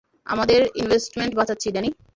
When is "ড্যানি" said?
1.71-1.89